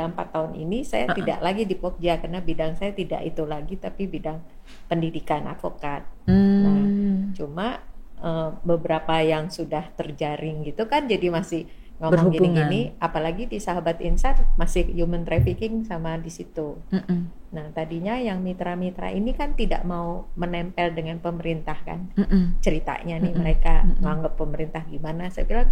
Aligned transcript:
3-4 0.00 0.34
tahun 0.34 0.52
ini 0.56 0.78
saya 0.82 1.04
Uh-uh. 1.12 1.16
tidak 1.20 1.38
lagi 1.44 1.62
di 1.68 1.76
Pokja 1.76 2.16
karena 2.16 2.40
bidang 2.40 2.72
saya 2.80 2.96
tidak 2.96 3.20
itu 3.22 3.42
lagi 3.44 3.76
tapi 3.76 4.08
bidang 4.08 4.40
pendidikan 4.88 5.44
advokat. 5.44 6.08
Hmm. 6.24 7.36
Cuma 7.36 7.84
eh, 8.16 8.50
beberapa 8.64 9.20
yang 9.20 9.52
sudah 9.52 9.92
terjaring 9.94 10.64
gitu 10.64 10.88
kan 10.88 11.04
jadi 11.04 11.28
masih 11.28 11.68
ngomong 12.00 12.32
Berhubungan. 12.32 12.64
gini-gini 12.64 12.80
apalagi 12.96 13.44
di 13.44 13.60
sahabat 13.60 14.00
insan 14.00 14.32
masih 14.56 14.88
human 14.88 15.20
trafficking 15.28 15.84
sama 15.84 16.16
di 16.16 16.32
situ. 16.32 16.80
Mm-mm. 16.88 17.28
Nah, 17.52 17.68
tadinya 17.76 18.16
yang 18.16 18.40
mitra-mitra 18.40 19.12
ini 19.12 19.36
kan 19.36 19.52
tidak 19.52 19.84
mau 19.84 20.24
menempel 20.32 20.96
dengan 20.96 21.20
pemerintah 21.20 21.76
kan. 21.84 22.08
Mm-mm. 22.16 22.56
Ceritanya 22.64 23.20
nih 23.20 23.36
Mm-mm. 23.36 23.42
mereka 23.44 23.84
Mm-mm. 23.84 24.00
menganggap 24.00 24.32
pemerintah 24.40 24.82
gimana. 24.88 25.28
Saya 25.28 25.44
bilang 25.44 25.68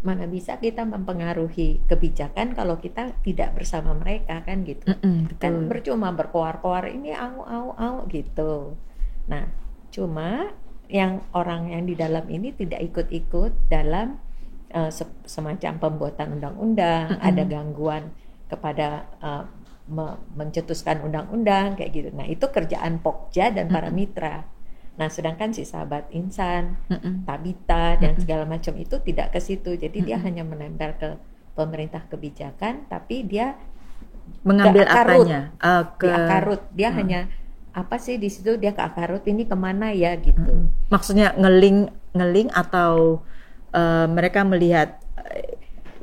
mana 0.00 0.24
bisa 0.24 0.56
kita 0.56 0.82
mempengaruhi 0.88 1.84
kebijakan 1.84 2.56
kalau 2.56 2.80
kita 2.80 3.12
tidak 3.20 3.52
bersama 3.56 3.92
mereka 3.92 4.40
kan 4.48 4.64
gitu. 4.64 4.88
Mm-mm, 4.88 5.36
Kan 5.42 5.52
betul. 5.52 5.68
percuma 5.68 6.08
berkoar-koar 6.16 6.88
ini 6.88 7.12
au 7.12 7.44
au 7.44 7.66
au 7.76 7.94
gitu. 8.08 8.76
Nah, 9.28 9.44
cuma 9.92 10.56
yang 10.88 11.20
orang 11.36 11.70
yang 11.70 11.84
di 11.86 11.94
dalam 11.94 12.24
ini 12.32 12.50
tidak 12.56 12.80
ikut-ikut 12.80 13.52
dalam 13.68 14.18
eh, 14.72 14.90
se- 14.90 15.20
semacam 15.28 15.72
pembuatan 15.82 16.28
undang-undang, 16.40 17.20
Mm-mm. 17.20 17.28
ada 17.28 17.42
gangguan 17.44 18.02
kepada 18.48 18.86
eh, 19.20 19.44
me- 19.90 20.18
mencetuskan 20.38 21.04
undang-undang 21.06 21.76
kayak 21.76 21.90
gitu. 21.92 22.08
Nah, 22.16 22.24
itu 22.24 22.46
kerjaan 22.48 23.04
Pokja 23.04 23.52
dan 23.52 23.68
para 23.68 23.92
Mm-mm. 23.92 23.98
mitra. 24.00 24.48
Nah, 25.00 25.08
sedangkan 25.16 25.50
si 25.56 25.64
sahabat 25.64 26.04
insan, 26.20 26.76
Mm-mm. 26.90 27.14
Tabita 27.28 27.96
dan 28.02 28.12
Mm-mm. 28.12 28.22
segala 28.22 28.44
macam 28.54 28.74
itu 28.84 28.96
tidak 29.08 29.28
ke 29.34 29.40
situ. 29.48 29.70
Jadi 29.84 29.98
dia 30.06 30.16
Mm-mm. 30.16 30.24
hanya 30.26 30.44
menempel 30.52 30.90
ke 31.00 31.10
pemerintah 31.58 32.02
kebijakan, 32.12 32.74
tapi 32.92 33.16
dia 33.32 33.46
Mengambil 34.48 34.84
ke 34.84 34.98
akarut. 34.98 35.28
apanya? 35.28 35.40
Ah, 35.60 35.82
di 36.00 36.08
akarut 36.20 36.62
dia 36.78 36.90
Hmm. 36.90 36.98
hanya 37.00 37.20
apa 37.82 37.96
sih 38.04 38.16
di 38.22 38.28
situ 38.34 38.50
dia 38.62 38.72
ke 38.78 38.82
akarut 38.82 39.22
ini 39.32 39.42
ke 39.50 39.56
mana 39.66 39.86
ya 39.94 40.12
gitu 40.18 40.52
Mm-mm. 40.52 40.90
Maksudnya 40.92 41.34
ngeling 41.38 41.90
ngeling 42.16 42.48
atau 42.54 43.22
eh, 43.74 44.06
mereka 44.10 44.40
melihat 44.46 44.88
eh, 45.30 45.58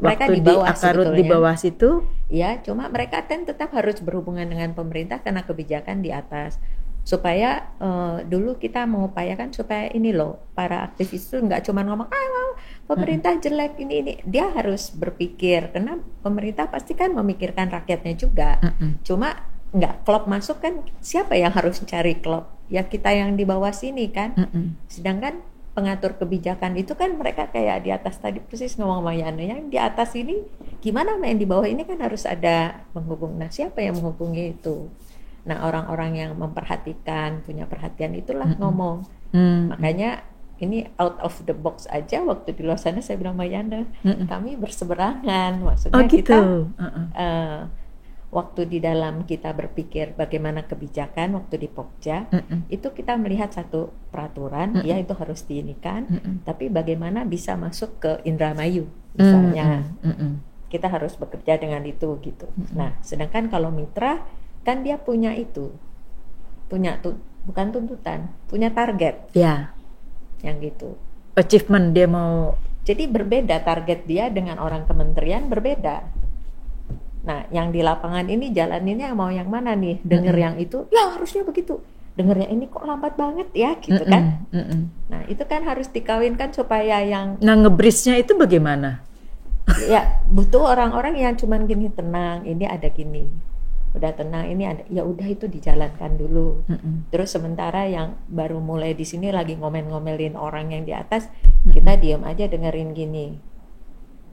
Mereka 0.06 0.26
waktu 0.26 0.32
di 0.34 0.42
bawah 0.48 0.74
akarut 0.74 1.10
di 1.18 1.24
sebetulnya. 1.24 1.32
bawah 1.32 1.56
situ 1.58 2.06
ya 2.28 2.60
cuma 2.66 2.84
mereka 2.96 3.24
kan 3.30 3.48
tetap 3.50 3.70
harus 3.78 3.98
berhubungan 4.04 4.48
dengan 4.52 4.72
pemerintah 4.80 5.20
karena 5.26 5.42
kebijakan 5.48 5.98
di 6.06 6.12
atas 6.12 6.60
supaya 7.08 7.72
eh, 7.80 8.18
dulu 8.28 8.60
kita 8.60 8.84
mengupayakan 8.84 9.56
supaya 9.56 9.88
ini 9.96 10.12
loh 10.12 10.44
para 10.52 10.84
aktivis 10.84 11.32
itu 11.32 11.40
nggak 11.40 11.64
cuma 11.64 11.88
ngomong 11.88 12.12
ah 12.12 12.28
wah, 12.36 12.52
pemerintah 12.92 13.40
jelek 13.40 13.80
ini 13.80 13.96
ini 14.04 14.14
dia 14.28 14.52
harus 14.52 14.92
berpikir 14.92 15.72
karena 15.72 16.04
pemerintah 16.20 16.68
pasti 16.68 17.00
kan 17.00 17.16
memikirkan 17.16 17.72
rakyatnya 17.72 18.14
juga 18.20 18.60
Mm-mm. 18.60 19.08
cuma 19.08 19.40
nggak 19.72 20.04
klop 20.04 20.28
masuk 20.28 20.60
kan 20.60 20.84
siapa 21.00 21.40
yang 21.40 21.56
harus 21.56 21.80
cari 21.88 22.20
klop 22.20 22.52
ya 22.68 22.84
kita 22.84 23.16
yang 23.16 23.40
di 23.40 23.48
bawah 23.48 23.72
sini 23.72 24.12
kan 24.12 24.36
Mm-mm. 24.36 24.76
Sedangkan 24.92 25.40
pengatur 25.78 26.18
kebijakan 26.18 26.74
itu 26.74 26.98
kan 26.98 27.14
mereka 27.14 27.54
kayak 27.54 27.86
di 27.86 27.94
atas 27.94 28.18
tadi 28.18 28.42
persis 28.42 28.76
ngomong 28.82 29.06
sama 29.06 29.14
Yana 29.14 29.44
yang 29.46 29.70
di 29.70 29.78
atas 29.78 30.18
ini 30.18 30.42
gimana 30.82 31.22
main 31.22 31.38
di 31.38 31.46
bawah 31.46 31.70
ini 31.70 31.86
kan 31.86 32.02
harus 32.02 32.26
ada 32.26 32.82
penghubung. 32.92 33.38
Nah 33.38 33.54
siapa 33.54 33.80
yang 33.80 33.96
menghubungi 34.02 34.58
itu? 34.58 34.90
Nah 35.48 35.64
orang-orang 35.64 36.12
yang 36.20 36.32
memperhatikan 36.36 37.42
punya 37.42 37.64
perhatian 37.66 38.14
itulah 38.14 38.52
Mm-mm. 38.52 38.60
ngomong. 38.60 38.98
Mm. 39.32 39.72
Makanya 39.72 40.28
ini 40.58 40.90
out 40.98 41.18
of 41.22 41.38
the 41.46 41.54
box 41.54 41.86
aja 41.88 42.26
waktu 42.26 42.58
di 42.58 42.66
luar 42.66 42.82
sana 42.82 42.98
saya 43.00 43.22
bilang 43.22 43.38
sama 43.38 43.46
Yana 43.46 43.86
Mm-mm. 44.02 44.26
kami 44.26 44.58
berseberangan 44.58 45.62
maksudnya 45.62 45.96
Oh 45.98 46.04
gitu. 46.10 46.18
kita 46.18 46.38
Uh-uh. 46.42 47.06
eh, 47.14 47.60
waktu 48.28 48.62
di 48.68 48.80
dalam 48.84 49.24
kita 49.24 49.54
berpikir 49.56 50.18
bagaimana 50.18 50.66
kebijakan 50.68 51.38
waktu 51.38 51.62
di 51.62 51.70
Pokja 51.70 52.28
Mm-mm. 52.34 52.68
itu 52.68 52.90
kita 52.90 53.16
melihat 53.16 53.54
satu 53.54 53.94
peraturan 54.12 54.82
Mm-mm. 54.82 54.88
ya 54.90 54.98
itu 55.00 55.14
harus 55.14 55.46
diinikan 55.46 56.10
Mm-mm. 56.10 56.44
tapi 56.44 56.68
bagaimana 56.74 57.24
bisa 57.24 57.54
masuk 57.56 58.02
ke 58.02 58.12
Indramayu 58.26 58.90
misalnya. 59.16 59.86
Mm-mm. 60.04 60.42
kita 60.68 60.92
harus 60.92 61.16
bekerja 61.16 61.56
dengan 61.62 61.86
itu 61.86 62.18
gitu 62.20 62.50
Mm-mm. 62.52 62.74
nah 62.76 62.92
sedangkan 63.00 63.48
kalau 63.48 63.70
mitra 63.72 64.26
kan 64.68 64.84
dia 64.84 65.00
punya 65.00 65.32
itu 65.32 65.72
punya 66.68 67.00
tuh 67.00 67.16
bukan 67.48 67.72
tuntutan 67.72 68.28
punya 68.52 68.68
target 68.68 69.32
Ya, 69.32 69.72
yang 70.44 70.60
gitu 70.60 71.00
achievement 71.40 71.96
dia 71.96 72.12
mau 72.12 72.60
jadi 72.84 73.08
berbeda 73.08 73.64
target 73.64 74.04
dia 74.04 74.28
dengan 74.28 74.60
orang 74.60 74.84
kementerian 74.84 75.48
berbeda 75.48 76.04
nah 77.24 77.48
yang 77.52 77.72
di 77.72 77.80
lapangan 77.80 78.28
ini 78.28 78.52
jalaninnya 78.52 79.16
mau 79.16 79.32
yang 79.32 79.48
mana 79.48 79.72
nih 79.76 80.04
denger 80.04 80.36
Mm-mm. 80.36 80.46
yang 80.52 80.56
itu 80.60 80.78
ya 80.92 81.16
harusnya 81.16 81.48
begitu 81.48 81.80
denger 82.16 82.44
yang 82.44 82.52
ini 82.60 82.66
kok 82.68 82.84
lambat 82.84 83.14
banget 83.16 83.48
ya 83.56 83.72
gitu 83.80 84.04
kan 84.04 84.44
Mm-mm. 84.52 84.58
Mm-mm. 84.58 84.82
Nah, 85.08 85.22
itu 85.32 85.44
kan 85.46 85.64
harus 85.64 85.88
dikawinkan 85.88 86.52
supaya 86.52 87.00
yang 87.06 87.40
Nah, 87.40 87.56
ngebrisnya 87.56 88.20
itu 88.20 88.36
bagaimana? 88.36 89.06
ya 89.86 90.24
butuh 90.26 90.66
orang-orang 90.66 91.16
yang 91.16 91.36
cuman 91.38 91.68
gini 91.70 91.88
tenang, 91.94 92.42
ini 92.44 92.66
ada 92.66 92.90
gini. 92.90 93.28
Udah 93.98 94.14
tenang, 94.14 94.46
ini 94.46 94.64
ada 94.70 94.86
ya 94.94 95.02
udah 95.02 95.26
itu 95.26 95.50
dijalankan 95.50 96.22
dulu. 96.22 96.62
Mm-mm. 96.70 97.10
Terus 97.10 97.34
sementara 97.34 97.90
yang 97.90 98.14
baru 98.30 98.62
mulai 98.62 98.94
di 98.94 99.02
sini 99.10 99.34
lagi 99.34 99.58
ngomel-ngomelin 99.58 100.38
orang 100.38 100.70
yang 100.70 100.86
di 100.86 100.94
atas, 100.94 101.26
Mm-mm. 101.34 101.74
kita 101.74 101.98
diam 101.98 102.22
aja 102.22 102.46
dengerin 102.46 102.94
gini. 102.94 103.42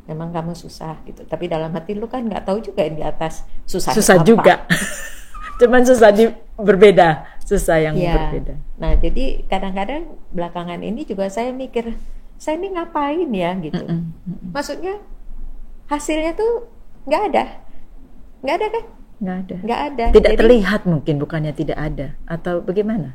Memang 0.05 0.37
kamu 0.37 0.53
susah 0.53 1.01
gitu, 1.09 1.25
tapi 1.25 1.49
dalam 1.49 1.73
hati 1.73 1.97
lu 1.97 2.05
kan 2.05 2.29
nggak 2.29 2.45
tahu 2.45 2.61
juga 2.61 2.85
yang 2.85 2.97
di 3.01 3.05
atas 3.09 3.49
susah. 3.65 3.97
Susah 3.97 4.21
juga. 4.21 4.69
Cuman 5.61 5.81
susah 5.81 6.13
di 6.13 6.29
berbeda, 6.61 7.25
susah 7.41 7.81
yang 7.81 7.97
Iya. 7.97 8.13
berbeda. 8.29 8.55
Nah, 8.77 8.93
jadi 9.01 9.49
kadang-kadang 9.49 10.13
belakangan 10.35 10.83
ini 10.85 11.09
juga 11.09 11.31
saya 11.33 11.55
mikir, 11.57 11.97
saya 12.37 12.61
ini 12.61 12.77
ngapain 12.77 13.31
ya 13.33 13.57
gitu. 13.65 13.81
Mm-mm. 13.81 14.13
Mm-mm. 14.29 14.51
Maksudnya 14.53 15.01
hasilnya 15.89 16.37
tuh 16.37 16.69
nggak 17.09 17.23
ada, 17.33 17.45
nggak 18.45 18.57
ada 18.61 18.67
kan? 18.77 18.85
Nggak 19.23 19.37
ada. 19.47 19.57
Nggak 19.63 19.81
ada. 19.81 20.05
Tidak 20.11 20.33
Jadi, 20.35 20.41
terlihat 20.41 20.81
mungkin, 20.87 21.15
bukannya 21.23 21.53
tidak 21.55 21.79
ada 21.79 22.19
atau 22.27 22.63
bagaimana? 22.63 23.15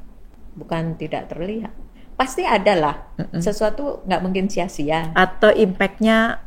Bukan 0.55 0.99
tidak 0.99 1.31
terlihat, 1.31 1.71
pasti 2.19 2.43
ada 2.43 2.73
lah. 2.75 2.95
Mm-mm. 3.19 3.39
Sesuatu 3.39 4.03
nggak 4.07 4.21
mungkin 4.23 4.51
sia-sia. 4.51 5.11
Atau 5.15 5.51
impactnya 5.51 6.43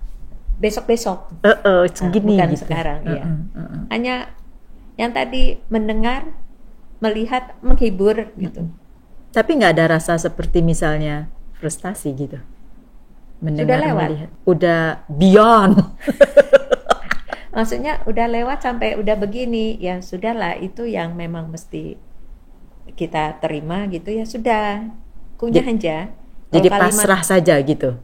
Besok-besok 0.62 1.42
eh 1.42 1.58
eh, 1.58 1.84
segini 1.90 2.38
bukan 2.38 2.54
gitu. 2.54 2.62
sekarang, 2.62 3.02
iya. 3.10 3.26
Mm-mm, 3.26 3.50
mm-mm. 3.50 3.82
hanya 3.90 4.30
yang 4.94 5.10
tadi 5.10 5.58
mendengar, 5.66 6.30
melihat, 7.02 7.58
menghibur 7.66 8.30
gitu. 8.38 8.70
Tapi 9.34 9.50
nggak 9.58 9.74
ada 9.74 9.98
rasa 9.98 10.14
seperti 10.22 10.62
misalnya 10.62 11.26
frustasi 11.58 12.14
gitu. 12.14 12.38
Mendengar 13.42 13.82
lewat. 13.82 14.06
melihat, 14.06 14.30
udah 14.46 14.82
beyond. 15.10 15.82
Maksudnya 17.52 18.00
udah 18.08 18.26
lewat 18.32 18.64
sampai 18.64 18.96
udah 18.96 19.16
begini, 19.20 19.76
ya 19.76 20.00
sudahlah 20.00 20.56
itu 20.56 20.88
yang 20.88 21.12
memang 21.12 21.52
mesti 21.52 22.00
kita 22.96 23.38
terima 23.38 23.86
gitu 23.88 24.10
ya 24.10 24.24
sudah 24.24 24.88
kunyah 25.36 25.64
aja. 25.64 25.96
Jadi 26.52 26.68
kalimat- 26.68 26.92
pasrah 26.92 27.22
saja 27.24 27.56
gitu. 27.60 27.96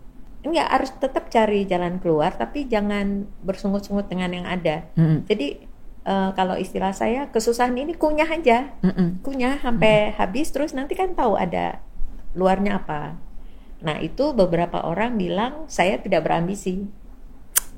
Enggak 0.44 0.68
harus 0.70 0.90
tetap 0.96 1.28
cari 1.28 1.66
jalan 1.66 1.98
keluar, 1.98 2.32
tapi 2.36 2.64
jangan 2.70 3.26
bersungut-sungut 3.42 4.06
dengan 4.06 4.30
yang 4.32 4.46
ada. 4.46 4.86
Mm-mm, 4.96 5.26
Jadi 5.26 5.60
eh, 6.08 6.30
kalau 6.32 6.56
istilah 6.56 6.94
saya 6.94 7.28
kesusahan 7.28 7.74
ini 7.76 7.92
kunyah 7.96 8.28
aja, 8.28 8.72
mm-mm. 8.80 9.20
kunyah 9.20 9.60
sampai 9.60 10.14
habis, 10.16 10.48
terus 10.54 10.72
nanti 10.72 10.94
kan 10.96 11.12
tahu 11.12 11.36
ada 11.36 11.82
luarnya 12.32 12.80
apa. 12.80 13.18
Nah 13.82 13.96
itu 14.00 14.32
beberapa 14.32 14.84
orang 14.84 15.16
bilang 15.20 15.68
saya 15.68 15.98
tidak 16.00 16.24
berambisi, 16.24 16.86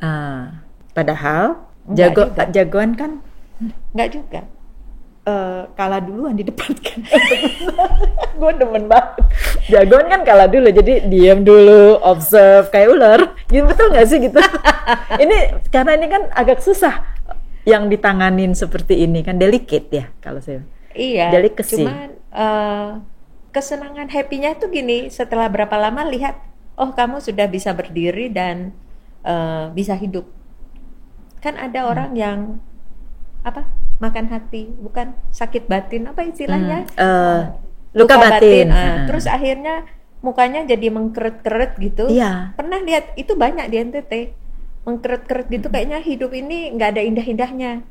Ah, 0.00 0.65
padahal 0.97 1.61
jago 1.93 2.23
juga. 2.31 2.45
jagoan 2.51 2.91
kan 2.95 3.11
enggak 3.93 4.11
juga. 4.15 4.43
eh, 5.21 5.63
kalah 5.77 6.01
duluan 6.01 6.33
di 6.33 6.43
depan 6.43 6.73
kan. 6.81 6.97
gue 8.41 8.53
demen 8.57 8.89
banget. 8.89 9.21
Jagoan 9.69 10.09
kan 10.09 10.25
kalah 10.25 10.49
dulu, 10.49 10.73
jadi 10.73 11.05
diam 11.07 11.45
dulu, 11.45 12.01
observe 12.01 12.73
kayak 12.73 12.89
ular. 12.89 13.21
Gitu 13.47 13.63
betul 13.69 13.93
nggak 13.93 14.07
sih 14.09 14.17
gitu? 14.17 14.41
ini 15.23 15.39
karena 15.69 15.93
ini 16.01 16.07
kan 16.09 16.23
agak 16.33 16.65
susah 16.65 17.05
yang 17.69 17.93
ditanganin 17.93 18.57
seperti 18.57 19.05
ini 19.05 19.21
kan 19.21 19.37
delicate 19.37 19.93
ya 19.93 20.09
kalau 20.25 20.41
saya. 20.41 20.65
Iya, 20.97 21.31
Delicacy. 21.31 21.85
cuman 21.85 22.09
eh, 22.33 22.91
kesenangan 23.53 24.09
happy-nya 24.09 24.57
itu 24.57 24.67
gini, 24.73 25.13
setelah 25.13 25.47
berapa 25.53 25.77
lama 25.77 26.03
lihat, 26.09 26.41
oh 26.75 26.91
kamu 26.91 27.21
sudah 27.21 27.45
bisa 27.47 27.71
berdiri 27.77 28.33
dan 28.33 28.73
eh, 29.23 29.69
bisa 29.71 29.95
hidup. 29.95 30.27
Kan 31.41 31.57
ada 31.57 31.81
Hmm. 31.81 31.91
orang 31.91 32.11
yang 32.15 32.39
apa 33.41 33.65
makan 33.97 34.29
hati, 34.29 34.69
bukan 34.77 35.13
sakit 35.31 35.65
batin, 35.65 36.07
apa 36.07 36.21
istilahnya? 36.23 36.85
Hmm, 36.93 37.01
eh, 37.01 37.41
luka, 37.93 38.17
batin. 38.17 38.69
ah. 38.69 38.77
Ah. 38.77 38.97
Terus 39.05 39.25
akhirnya 39.25 39.85
mukanya 40.21 40.65
jadi 40.65 40.89
mengkeret-keret 40.89 41.77
gitu. 41.77 42.05
Iya. 42.07 42.53
Pernah 42.55 42.81
lihat 42.81 43.17
itu 43.17 43.33
banyak 43.35 43.67
di 43.67 43.77
NTT. 43.79 44.15
mengkeret-keret 44.81 45.53
gitu 45.53 45.69
kayaknya 45.69 46.01
hidup 46.01 46.33
ini 46.33 46.73
nggak 46.73 46.97
ada 46.97 47.03
indah-indahnya 47.05 47.85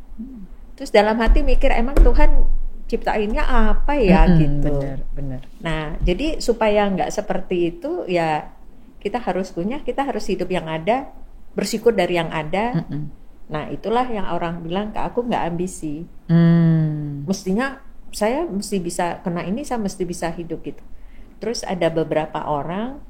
terus 0.74 0.90
dalam 0.90 1.22
hati 1.22 1.46
mikir 1.46 1.70
emang 1.70 1.94
Tuhan 1.94 2.50
ciptainnya 2.90 3.46
apa 3.46 3.94
ya 3.94 4.26
Mm-mm, 4.26 4.40
gitu 4.42 4.74
bener 4.74 4.98
bener 5.14 5.42
nah 5.62 5.94
jadi 6.02 6.42
supaya 6.42 6.90
nggak 6.90 7.14
seperti 7.14 7.78
itu 7.78 8.10
ya 8.10 8.50
kita 8.98 9.22
harus 9.22 9.54
punya 9.54 9.78
kita 9.80 10.02
harus 10.02 10.26
hidup 10.26 10.50
yang 10.50 10.66
ada 10.66 11.14
bersyukur 11.54 11.94
dari 11.94 12.18
yang 12.18 12.34
ada 12.34 12.82
Mm-mm. 12.82 13.14
Nah 13.50 13.66
itulah 13.68 14.06
yang 14.06 14.30
orang 14.30 14.62
bilang 14.62 14.94
ke 14.94 15.00
aku 15.02 15.26
nggak 15.26 15.44
ambisi 15.50 16.06
Hmm. 16.30 17.26
mestinya 17.26 17.82
saya 18.14 18.46
mesti 18.46 18.78
bisa 18.78 19.18
kena 19.22 19.42
ini 19.42 19.66
saya 19.66 19.82
mesti 19.82 20.06
bisa 20.06 20.30
hidup 20.30 20.62
gitu 20.62 20.82
terus 21.42 21.66
ada 21.66 21.90
beberapa 21.90 22.46
orang 22.46 23.02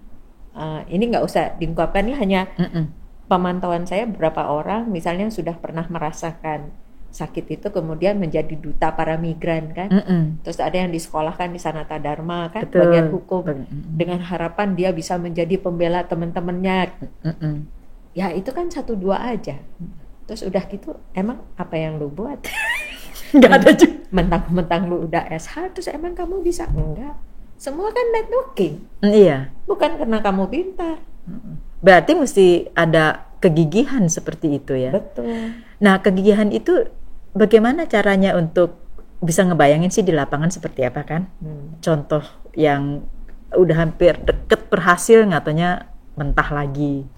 eh, 0.56 0.82
ini 0.88 1.12
nggak 1.12 1.26
usah 1.28 1.60
diungkapkan 1.60 2.08
ini 2.08 2.16
hanya 2.16 2.42
Mm-mm. 2.56 2.88
pemantauan 3.28 3.84
saya 3.84 4.08
beberapa 4.08 4.48
orang 4.48 4.88
misalnya 4.88 5.28
sudah 5.28 5.60
pernah 5.60 5.84
merasakan 5.92 6.72
sakit 7.10 7.60
itu 7.60 7.68
kemudian 7.74 8.22
menjadi 8.22 8.54
duta 8.54 8.94
para 8.94 9.18
migran 9.18 9.74
kan 9.74 9.90
Mm-mm. 9.92 10.40
terus 10.46 10.62
ada 10.62 10.78
yang 10.78 10.94
disekolahkan 10.94 11.52
di 11.52 11.60
Sanata 11.60 11.98
Dharma 11.98 12.48
kan 12.54 12.70
Betul. 12.70 12.80
bagian 12.86 13.08
hukum 13.12 13.44
Mm-mm. 13.50 13.98
dengan 14.00 14.24
harapan 14.24 14.78
dia 14.80 14.94
bisa 14.94 15.20
menjadi 15.20 15.60
pembela 15.60 16.06
teman-temannya 16.06 16.80
Mm-mm. 17.28 17.56
ya 18.14 18.32
itu 18.32 18.54
kan 18.54 18.70
satu 18.70 18.94
dua 18.96 19.26
aja 19.36 19.58
terus 20.30 20.46
udah 20.46 20.62
gitu 20.70 20.94
emang 21.18 21.42
apa 21.58 21.74
yang 21.74 21.98
lu 21.98 22.06
buat? 22.06 22.38
Nggak 23.36 23.50
ada 23.50 23.72
juga. 23.74 23.98
mentang-mentang 24.14 24.86
lu 24.86 25.10
udah 25.10 25.26
SH 25.26 25.74
terus 25.74 25.90
emang 25.90 26.14
kamu 26.14 26.46
bisa? 26.46 26.70
Enggak. 26.70 27.18
Semua 27.58 27.90
kan 27.90 28.06
networking. 28.14 28.86
Mm, 29.02 29.10
iya. 29.10 29.38
Bukan 29.66 29.98
karena 29.98 30.22
kamu 30.22 30.44
pintar. 30.54 31.02
Berarti 31.82 32.14
mesti 32.14 32.70
ada 32.78 33.26
kegigihan 33.42 34.06
seperti 34.06 34.62
itu 34.62 34.78
ya? 34.78 34.94
Betul. 34.94 35.58
Nah 35.82 35.98
kegigihan 35.98 36.54
itu 36.54 36.86
bagaimana 37.34 37.90
caranya 37.90 38.38
untuk 38.38 38.78
bisa 39.26 39.42
ngebayangin 39.50 39.90
sih 39.90 40.06
di 40.06 40.14
lapangan 40.14 40.54
seperti 40.54 40.86
apa 40.86 41.02
kan? 41.10 41.26
Hmm. 41.42 41.82
contoh 41.82 42.22
yang 42.54 43.02
udah 43.50 43.78
hampir 43.82 44.14
deket 44.22 44.70
berhasil 44.70 45.26
ngatanya 45.26 45.90
mentah 46.14 46.54
lagi. 46.54 47.10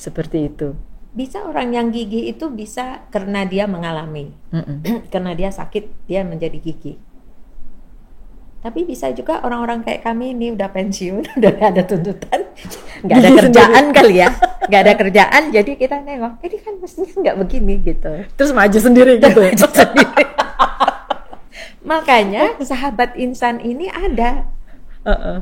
Seperti 0.00 0.48
itu 0.48 0.72
bisa 1.16 1.48
orang 1.48 1.72
yang 1.72 1.88
gigih 1.88 2.28
itu 2.28 2.52
bisa 2.52 3.08
karena 3.08 3.48
dia 3.48 3.64
mengalami. 3.64 4.36
Karena 5.12 5.32
dia 5.32 5.48
sakit 5.48 6.04
dia 6.04 6.20
menjadi 6.22 6.60
gigih 6.60 7.00
tapi 8.66 8.82
bisa 8.82 9.14
juga 9.14 9.38
orang-orang 9.46 9.86
kayak 9.86 10.02
kami 10.02 10.34
ini 10.34 10.50
udah 10.50 10.66
pensiun 10.74 11.22
udah 11.38 11.54
ada 11.54 11.86
tuntutan. 11.86 12.50
Nggak 13.06 13.16
ada 13.22 13.30
kerjaan 13.46 13.84
kali 13.94 14.14
ya. 14.18 14.34
Nggak 14.66 14.80
ada 14.82 14.94
kerjaan 14.98 15.42
jadi 15.54 15.70
kita 15.78 15.96
nengok 16.02 16.42
ini 16.42 16.58
kan 16.58 16.74
mestinya 16.82 17.14
nggak 17.14 17.36
begini 17.46 17.74
gitu. 17.86 18.12
Terus 18.34 18.50
maju 18.50 18.78
sendiri 18.82 19.22
gitu 19.22 19.38
ya? 19.38 19.54
makanya 21.86 22.58
sahabat 22.66 23.14
insan 23.14 23.62
ini 23.62 23.86
ada 23.86 24.50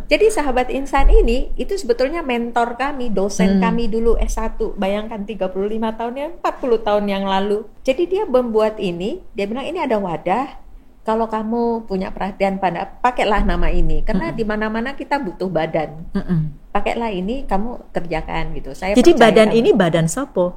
Jadi 0.06 0.28
sahabat 0.28 0.68
insan 0.68 1.08
ini 1.08 1.48
itu 1.56 1.72
sebetulnya 1.74 2.20
mentor 2.20 2.76
kami, 2.76 3.08
dosen 3.08 3.56
Hmm. 3.56 3.62
kami 3.64 3.88
dulu 3.88 4.14
S1. 4.16 4.76
Bayangkan 4.76 5.24
35 5.24 5.48
tahun 5.96 6.14
yang 6.14 6.32
40 6.38 6.78
tahun 6.78 7.04
yang 7.08 7.24
lalu. 7.24 7.64
Jadi 7.80 8.02
dia 8.06 8.24
membuat 8.24 8.76
ini, 8.76 9.24
dia 9.32 9.48
bilang 9.48 9.64
ini 9.64 9.80
ada 9.80 9.96
wadah. 9.96 10.60
Kalau 11.00 11.28
kamu 11.28 11.84
punya 11.84 12.08
perhatian 12.08 12.56
pada 12.56 12.88
pakailah 13.00 13.44
nama 13.44 13.68
ini 13.68 14.00
karena 14.00 14.32
Hmm. 14.32 14.36
di 14.36 14.44
mana-mana 14.44 14.92
kita 14.92 15.20
butuh 15.20 15.48
badan. 15.48 16.08
Mm-mm. 16.12 16.40
Pakailah 16.72 17.12
ini 17.12 17.44
kamu 17.44 17.92
kerjakan 17.92 18.56
gitu. 18.56 18.72
Saya 18.72 18.96
jadi 18.96 19.12
badan 19.12 19.52
kamu. 19.52 19.58
ini 19.60 19.70
badan 19.72 20.08
sopo 20.08 20.56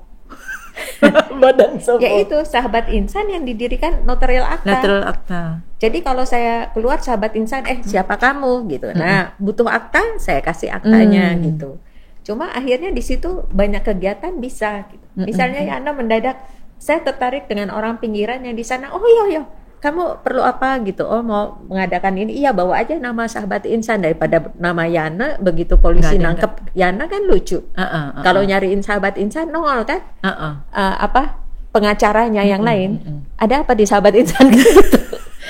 badan 1.41 1.77
sopo 1.81 2.01
ya 2.01 2.21
itu 2.21 2.38
sahabat 2.45 2.89
insan 2.89 3.29
yang 3.29 3.44
didirikan 3.44 4.03
notarial 4.06 4.45
akta. 4.45 4.68
natural 4.68 5.03
akta 5.06 5.41
Jadi 5.77 6.01
kalau 6.01 6.25
saya 6.25 6.74
keluar 6.74 6.97
sahabat 7.06 7.38
insan, 7.38 7.62
eh 7.69 7.77
siapa 7.85 8.18
kamu 8.18 8.65
gitu. 8.65 8.89
Nah 8.97 9.38
butuh 9.38 9.69
akta, 9.69 10.18
saya 10.18 10.41
kasih 10.41 10.74
aktanya 10.74 11.38
Hmm. 11.38 11.53
gitu. 11.53 11.77
Cuma 12.25 12.50
akhirnya 12.50 12.89
di 12.89 13.06
situ 13.06 13.45
banyak 13.53 13.85
kegiatan 13.85 14.41
bisa. 14.41 14.89
Gitu. 14.89 15.06
Misalnya 15.29 15.62
ya 15.62 15.77
Anda 15.77 15.94
mendadak, 15.94 16.41
saya 16.81 17.06
tertarik 17.06 17.45
dengan 17.45 17.69
orang 17.69 18.01
pinggiran 18.01 18.41
yang 18.41 18.57
di 18.57 18.65
sana. 18.65 18.89
Oh 18.89 19.06
iya 19.06 19.38
iya, 19.38 19.44
kamu 19.77 20.21
perlu 20.21 20.41
apa 20.41 20.81
gitu? 20.81 21.03
Oh 21.03 21.21
mau 21.21 21.62
mengadakan 21.63 22.18
ini, 22.18 22.33
iya 22.35 22.50
bawa 22.50 22.81
aja 22.81 22.97
nama 22.97 23.25
sahabat 23.25 23.63
insan 23.63 24.01
daripada 24.01 24.50
nama 24.56 24.83
Yana. 24.83 25.38
Begitu 25.38 25.77
polisi 25.77 26.15
ada, 26.15 26.33
nangkep 26.33 26.51
Yana 26.74 27.06
kan 27.06 27.21
lucu. 27.24 27.62
Heeh, 27.74 27.88
heeh. 28.12 28.24
Kalau 28.24 28.41
nyariin 28.41 28.81
sahabat 28.81 29.15
insan 29.15 29.50
nongol 29.50 29.83
kan? 29.83 30.01
Heeh. 30.21 30.53
Eh, 30.71 30.95
apa 31.00 31.38
pengacaranya 31.69 32.41
yang 32.41 32.59
Mm-mm, 32.59 32.71
lain? 32.74 32.91
mm-mm. 33.00 33.19
Ada 33.38 33.62
apa 33.62 33.74
di 33.74 33.85
sahabat 33.85 34.13
insan 34.13 34.50
gitu? 34.56 34.81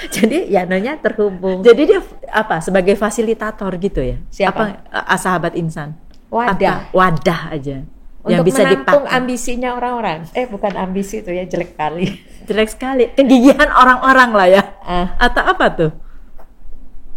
Jadi 0.07 0.47
Yananya 0.49 0.99
terhubung. 0.99 1.63
Jadi 1.63 1.81
dia 1.87 1.99
apa 2.29 2.59
sebagai 2.59 2.93
fasilitator 2.93 3.71
gitu 3.77 3.99
ya? 3.99 4.17
Siapa? 4.27 4.83
Apa 4.83 5.07
a- 5.07 5.17
sahabat 5.17 5.55
insan? 5.55 5.95
Wadah. 6.27 6.91
Apa? 6.91 6.93
Wadah 6.93 7.41
aja 7.51 7.87
yang 8.27 8.43
untuk 8.43 8.51
bisa 8.53 8.61
menampung 8.63 9.03
dipakai. 9.07 9.17
ambisinya 9.17 9.69
orang-orang. 9.75 10.19
Eh 10.35 10.45
bukan 10.47 10.73
ambisi 10.75 11.23
itu 11.23 11.31
ya 11.31 11.43
jelek 11.47 11.73
kali. 11.75 12.05
Jelek 12.47 12.69
sekali. 12.71 13.11
Kegigihan 13.11 13.67
orang-orang 13.75 14.29
lah 14.31 14.47
ya. 14.47 14.63
Ah, 14.79 15.19
Atau 15.19 15.43
apa 15.43 15.65
tuh? 15.75 15.91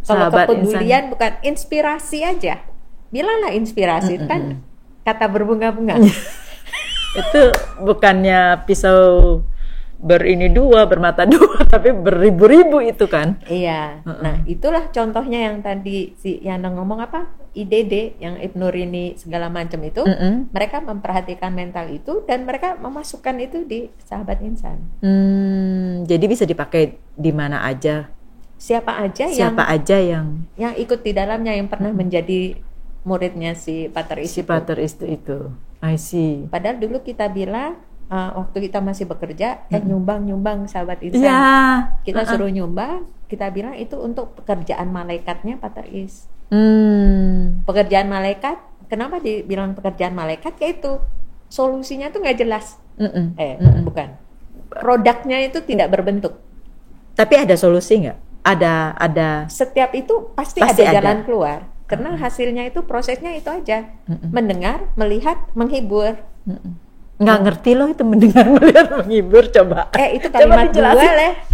kalau 0.00 0.26
kepedulian 0.32 1.12
bukan 1.12 1.32
inspirasi 1.44 2.26
aja. 2.26 2.58
Bilanglah 3.14 3.54
inspirasi 3.54 4.18
Mm-mm, 4.18 4.26
kan 4.26 4.40
mm-mm. 4.58 5.06
kata 5.06 5.26
berbunga-bunga. 5.30 6.02
Itu 7.20 7.42
bukannya 7.82 8.66
pisau 8.66 9.42
berini 10.00 10.48
dua, 10.48 10.88
bermata 10.88 11.28
dua, 11.28 11.60
tapi 11.72 11.92
beribu-ribu 11.92 12.80
itu 12.80 13.04
kan? 13.04 13.36
iya. 13.46 14.00
Mm-mm. 14.02 14.24
Nah, 14.24 14.36
itulah 14.48 14.88
contohnya 14.88 15.52
yang 15.52 15.60
tadi 15.60 16.16
si 16.16 16.40
Yana 16.40 16.72
ngomong 16.72 17.04
apa? 17.04 17.28
IDD 17.50 18.16
yang 18.22 18.38
Ibnu 18.40 18.70
Rini 18.70 19.18
segala 19.20 19.52
macam 19.52 19.82
itu. 19.84 20.00
Mm-mm. 20.00 20.48
Mereka 20.54 20.80
memperhatikan 20.80 21.52
mental 21.52 21.90
itu 21.92 22.24
dan 22.24 22.48
mereka 22.48 22.78
memasukkan 22.80 23.36
itu 23.42 23.66
di 23.68 23.92
sahabat 24.06 24.40
insan. 24.40 24.80
Hmm, 25.02 26.06
jadi 26.08 26.24
bisa 26.24 26.48
dipakai 26.48 26.96
di 27.12 27.32
mana 27.34 27.66
aja, 27.66 28.08
Siapa 28.60 29.00
aja 29.00 29.24
yang 29.24 29.56
siapa 29.56 29.64
aja 29.72 29.96
yang 29.96 30.44
yang 30.60 30.76
ikut 30.76 31.00
di 31.00 31.16
dalamnya 31.16 31.56
yang 31.56 31.72
pernah 31.72 31.96
menjadi 31.96 32.60
muridnya 33.08 33.56
si 33.56 33.88
Pater 33.88 34.20
si 34.20 34.40
Isi. 34.40 34.40
pater 34.44 34.76
itu 34.76 35.04
itu. 35.08 35.38
I 35.80 35.96
see. 35.96 36.44
Padahal 36.52 36.76
dulu 36.76 37.00
kita 37.00 37.32
bilang 37.32 37.80
uh, 38.10 38.30
waktu 38.44 38.68
kita 38.68 38.82
masih 38.82 39.06
bekerja, 39.06 39.64
eh 39.70 39.80
nyumbang 39.80 40.26
nyumbang 40.26 40.66
sahabat 40.66 41.00
insan. 41.00 41.24
Iya. 41.24 41.40
Kita 42.04 42.26
Uh-uh. 42.26 42.30
suruh 42.34 42.50
nyumbang, 42.50 43.06
kita 43.30 43.48
bilang 43.54 43.78
itu 43.78 43.96
untuk 43.96 44.34
pekerjaan 44.42 44.90
malaikatnya 44.90 45.56
Pater 45.56 45.86
Is. 45.88 46.26
Hmm. 46.50 47.62
Pekerjaan 47.62 48.10
malaikat, 48.10 48.58
kenapa 48.90 49.22
dibilang 49.22 49.78
pekerjaan 49.78 50.12
malaikat? 50.18 50.58
Ya 50.58 50.74
itu 50.74 50.98
solusinya 51.46 52.10
tuh 52.10 52.26
nggak 52.26 52.38
jelas. 52.42 52.76
Mm-mm. 52.98 53.38
Eh, 53.38 53.56
Mm-mm. 53.56 53.86
bukan. 53.86 54.18
Produknya 54.70 55.40
itu 55.46 55.62
tidak 55.62 55.94
berbentuk. 55.94 56.42
Tapi 57.14 57.34
ada 57.38 57.54
solusi 57.54 58.02
nggak? 58.02 58.18
Ada 58.42 58.98
ada. 58.98 59.30
Setiap 59.46 59.94
itu 59.94 60.34
pasti, 60.34 60.58
Pasti 60.58 60.82
ada 60.82 60.90
ada. 60.90 60.96
jalan 61.00 61.18
keluar. 61.22 61.60
Karena 61.90 62.14
hasilnya 62.14 62.70
itu 62.70 62.86
prosesnya 62.86 63.34
itu 63.34 63.50
aja. 63.50 63.86
Mm-mm. 64.06 64.30
Mendengar, 64.30 64.90
melihat, 64.94 65.38
menghibur. 65.58 66.18
Mm-mm. 66.46 66.78
Nggak 67.20 67.38
ngerti 67.44 67.70
loh 67.76 67.86
itu 67.92 68.02
mendengar 68.02 68.48
melihat 68.56 68.86
menghibur 68.96 69.44
coba. 69.52 69.92
Eh 69.92 70.16
itu 70.16 70.32
kalimat 70.32 70.72
gue 70.72 70.80
leh. 71.20 71.32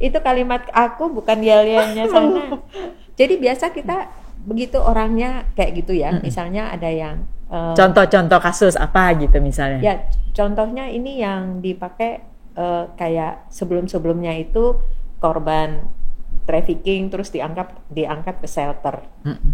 Itu 0.00 0.16
kalimat 0.24 0.64
aku 0.72 1.12
bukan 1.12 1.44
yel-yelnya 1.44 2.08
sana. 2.14 2.56
Jadi 3.20 3.36
biasa 3.36 3.68
kita 3.68 4.08
begitu 4.48 4.80
orangnya 4.80 5.44
kayak 5.52 5.84
gitu 5.84 5.92
ya. 5.92 6.16
Misalnya 6.24 6.72
ada 6.72 6.88
yang 6.88 7.28
eh, 7.52 7.74
Contoh-contoh 7.76 8.40
kasus 8.40 8.80
apa 8.80 9.12
gitu 9.20 9.36
misalnya? 9.44 9.82
ya 9.84 9.94
contohnya 10.32 10.88
ini 10.88 11.20
yang 11.20 11.60
dipakai 11.60 12.22
eh, 12.56 12.84
kayak 12.96 13.50
sebelum-sebelumnya 13.52 14.40
itu 14.40 14.78
korban 15.20 15.84
trafficking 16.48 17.12
terus 17.12 17.28
diangkat 17.28 17.68
diangkat 17.92 18.40
ke 18.40 18.48
shelter. 18.48 19.04
Mm-mm. 19.26 19.52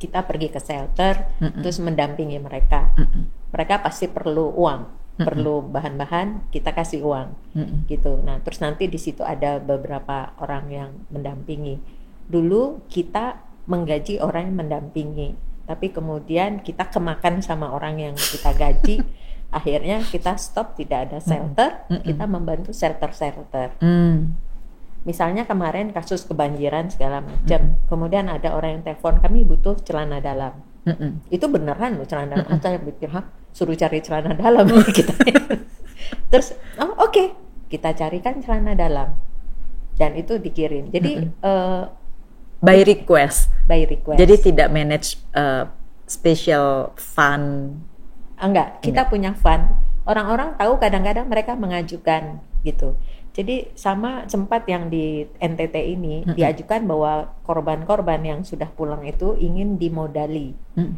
Kita 0.00 0.24
pergi 0.24 0.48
ke 0.48 0.60
shelter 0.62 1.36
Mm-mm. 1.36 1.60
terus 1.60 1.76
mendampingi 1.84 2.40
mereka. 2.40 2.96
Mm-mm. 2.96 3.41
Mereka 3.52 3.84
pasti 3.84 4.08
perlu 4.08 4.56
uang, 4.56 5.02
perlu 5.20 5.60
bahan-bahan, 5.68 6.48
kita 6.48 6.72
kasih 6.72 7.04
uang. 7.04 7.28
Mm-mm. 7.52 7.84
gitu. 7.86 8.16
Nah, 8.24 8.40
terus 8.40 8.64
nanti 8.64 8.88
di 8.88 8.96
situ 8.96 9.20
ada 9.20 9.60
beberapa 9.60 10.32
orang 10.40 10.64
yang 10.72 10.90
mendampingi. 11.12 11.76
Dulu 12.28 12.88
kita 12.88 13.44
menggaji 13.68 14.18
orang 14.18 14.50
yang 14.50 14.58
mendampingi, 14.66 15.36
tapi 15.68 15.92
kemudian 15.94 16.64
kita 16.64 16.88
kemakan 16.90 17.44
sama 17.44 17.70
orang 17.70 18.00
yang 18.00 18.14
kita 18.16 18.56
gaji. 18.56 19.04
Akhirnya 19.52 20.00
kita 20.00 20.40
stop, 20.40 20.80
tidak 20.80 21.12
ada 21.12 21.18
shelter, 21.20 21.84
Mm-mm. 21.92 22.08
kita 22.08 22.24
membantu 22.24 22.72
shelter-shelter. 22.72 23.76
Mm. 23.84 24.32
Misalnya 25.04 25.44
kemarin 25.44 25.92
kasus 25.92 26.24
kebanjiran 26.24 26.88
segala 26.88 27.20
macam, 27.20 27.76
kemudian 27.84 28.32
ada 28.32 28.56
orang 28.56 28.80
yang 28.80 28.82
telepon 28.86 29.20
kami 29.20 29.44
butuh 29.44 29.76
celana 29.84 30.24
dalam. 30.24 30.56
Mm-mm. 30.88 31.28
Itu 31.28 31.52
beneran 31.52 32.00
loh 32.00 32.08
celana 32.08 32.40
dalam. 32.40 32.64
Saya 32.64 32.80
pikir, 32.80 33.12
hah 33.12 33.28
suruh 33.52 33.76
cari 33.76 34.00
celana 34.00 34.32
dalam 34.34 34.66
kita. 34.96 35.12
Terus 36.32 36.56
oh 36.80 37.08
oke 37.08 37.36
kita 37.68 37.92
carikan 37.96 38.40
celana 38.40 38.72
dalam 38.76 39.16
dan 39.96 40.16
itu 40.16 40.40
dikirim. 40.40 40.88
Jadi 40.88 41.28
eh, 41.28 41.84
By 42.62 42.86
request. 42.86 43.50
by 43.66 43.82
request. 43.90 44.22
Jadi 44.22 44.34
tidak 44.38 44.70
manage 44.70 45.18
uh, 45.34 45.66
special 46.06 46.94
fund. 46.94 47.82
enggak, 48.38 48.78
kita 48.78 49.10
punya 49.10 49.34
fund. 49.34 49.66
Orang-orang 50.06 50.54
tahu 50.54 50.78
kadang-kadang 50.78 51.26
mereka 51.26 51.58
mengajukan 51.58 52.38
gitu. 52.62 52.94
Jadi 53.34 53.74
sama 53.74 54.30
sempat 54.30 54.62
yang 54.70 54.86
di 54.92 55.26
NTT 55.42 55.74
ini 55.74 56.22
diajukan 56.38 56.86
bahwa 56.86 57.34
korban-korban 57.42 58.22
yang 58.22 58.40
sudah 58.46 58.70
pulang 58.70 59.02
itu 59.08 59.34
ingin 59.38 59.80
dimodali. 59.80 60.54
Mm. 60.78 60.94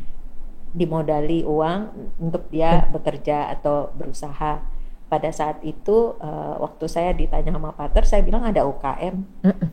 Dimodali 0.75 1.47
uang 1.47 2.11
untuk 2.19 2.51
dia 2.51 2.85
bekerja 2.91 3.55
atau 3.55 3.95
berusaha. 3.95 4.61
Pada 5.07 5.31
saat 5.31 5.63
itu 5.63 6.19
eh, 6.19 6.55
waktu 6.59 6.85
saya 6.91 7.15
ditanya 7.15 7.55
sama 7.55 7.71
Pater, 7.71 8.03
saya 8.03 8.27
bilang 8.27 8.43
ada 8.43 8.67
UKM. 8.67 9.15
Mm-mm. 9.47 9.71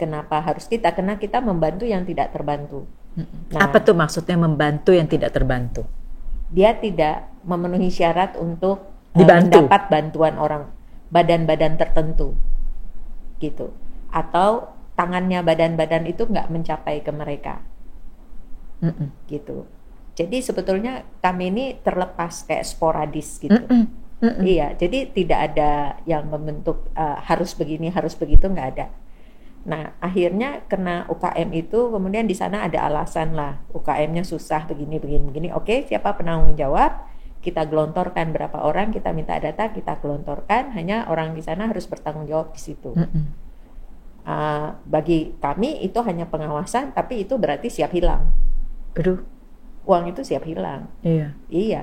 Kenapa 0.00 0.40
harus 0.40 0.64
kita? 0.64 0.96
Karena 0.96 1.20
kita 1.20 1.44
membantu 1.44 1.84
yang 1.84 2.08
tidak 2.08 2.32
terbantu. 2.32 2.88
Mm-mm. 3.18 3.52
Nah. 3.52 3.68
Apa 3.68 3.84
tuh 3.84 3.92
maksudnya 3.92 4.40
membantu 4.40 4.96
yang 4.96 5.04
tidak 5.04 5.36
terbantu? 5.36 5.84
Dia 6.48 6.72
tidak 6.72 7.28
memenuhi 7.44 7.92
syarat 7.92 8.40
untuk 8.40 8.88
eh, 9.12 9.20
Dibantu. 9.20 9.68
mendapat 9.68 9.82
bantuan 9.92 10.34
orang 10.40 10.64
badan-badan 11.12 11.76
tertentu, 11.80 12.36
gitu. 13.40 13.72
Atau 14.12 14.72
tangannya 14.96 15.40
badan-badan 15.44 16.08
itu 16.08 16.24
nggak 16.24 16.48
mencapai 16.48 17.04
ke 17.04 17.12
mereka. 17.12 17.60
Mm-mm. 18.78 19.10
gitu. 19.26 19.66
Jadi 20.18 20.42
sebetulnya 20.42 21.06
kami 21.22 21.54
ini 21.54 21.64
terlepas 21.78 22.42
kayak 22.42 22.66
sporadis 22.66 23.38
gitu. 23.38 23.54
Mm-mm. 23.54 23.86
Mm-mm. 24.18 24.42
Iya, 24.42 24.74
jadi 24.74 25.14
tidak 25.14 25.54
ada 25.54 25.94
yang 26.02 26.26
membentuk 26.26 26.90
uh, 26.98 27.22
harus 27.22 27.54
begini, 27.54 27.86
harus 27.94 28.18
begitu 28.18 28.50
nggak 28.50 28.68
ada. 28.74 28.90
Nah, 29.62 29.94
akhirnya 30.02 30.66
kena 30.66 31.06
UKM 31.06 31.54
itu 31.54 31.94
kemudian 31.94 32.26
di 32.26 32.34
sana 32.34 32.66
ada 32.66 32.82
alasan 32.82 33.38
lah 33.38 33.62
UKM-nya 33.70 34.26
susah 34.26 34.66
begini 34.66 34.98
begini 34.98 35.22
begini. 35.30 35.48
Oke, 35.54 35.86
siapa 35.86 36.18
penanggung 36.18 36.58
jawab? 36.58 37.06
Kita 37.38 37.62
gelontorkan 37.70 38.34
berapa 38.34 38.58
orang, 38.58 38.90
kita 38.90 39.14
minta 39.14 39.38
data, 39.38 39.70
kita 39.70 40.02
gelontorkan. 40.02 40.74
Hanya 40.74 41.06
orang 41.06 41.38
di 41.38 41.42
sana 41.46 41.70
harus 41.70 41.86
bertanggung 41.86 42.26
jawab 42.26 42.50
di 42.50 42.58
situ. 42.58 42.90
Mm-mm. 42.90 43.24
Uh, 44.26 44.74
bagi 44.82 45.38
kami 45.38 45.78
itu 45.86 46.02
hanya 46.02 46.26
pengawasan, 46.26 46.90
tapi 46.90 47.22
itu 47.22 47.38
berarti 47.38 47.70
siap 47.70 47.94
hilang. 47.94 48.34
Aduh, 48.98 49.22
Uang 49.88 50.04
itu 50.06 50.20
siap 50.20 50.44
hilang. 50.44 50.84
iya. 51.00 51.32
Iya. 51.48 51.82